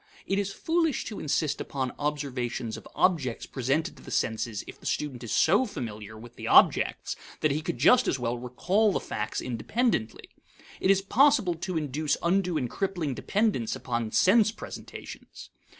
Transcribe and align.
It 0.25 0.39
is 0.39 0.51
foolish 0.51 1.05
to 1.05 1.19
insist 1.19 1.61
upon 1.61 1.91
observation 1.99 2.69
of 2.69 2.87
objects 2.95 3.45
presented 3.45 3.95
to 3.97 4.01
the 4.01 4.09
senses 4.09 4.63
if 4.65 4.79
the 4.79 4.87
student 4.87 5.23
is 5.23 5.31
so 5.31 5.67
familiar 5.67 6.17
with 6.17 6.37
the 6.37 6.47
objects 6.47 7.15
that 7.41 7.51
he 7.51 7.61
could 7.61 7.77
just 7.77 8.07
as 8.07 8.17
well 8.17 8.35
recall 8.39 8.91
the 8.91 8.99
facts 8.99 9.41
independently. 9.41 10.29
It 10.79 10.89
is 10.89 11.03
possible 11.03 11.53
to 11.53 11.77
induce 11.77 12.17
undue 12.23 12.57
and 12.57 12.67
crippling 12.67 13.13
dependence 13.13 13.75
upon 13.75 14.09
sense 14.11 14.51
presentations. 14.51 15.51